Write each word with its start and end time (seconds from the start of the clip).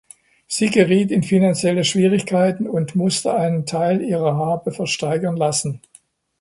Sie 0.47 0.71
geriet 0.71 1.11
in 1.11 1.21
finanzielle 1.21 1.83
Schwierigkeiten 1.83 2.67
und 2.67 2.95
musste 2.95 3.35
einen 3.35 3.67
Teil 3.67 4.01
ihrer 4.01 4.33
Habe 4.35 4.71
versteigern 4.71 5.37
lassen. 5.37 5.79